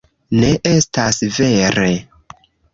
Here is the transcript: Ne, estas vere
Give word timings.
Ne, 0.39 0.47
estas 0.69 1.21
vere 1.37 1.93